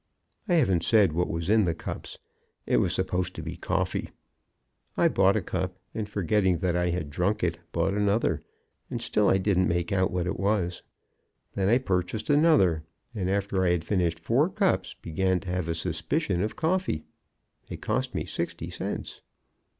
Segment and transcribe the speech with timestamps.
[0.49, 2.17] I haven't said what was in the cups;
[2.65, 4.09] it was supposed to be coffee.
[4.97, 8.41] I bought a cup, and forgetting that I had drunk it, bought another,
[8.89, 10.81] and still I didn't make out what it was.
[11.53, 12.83] Then I purchased another,
[13.13, 17.03] and after I had finished four cups began to have a suspicion of coffee.
[17.69, 19.21] It cost me sixty cents.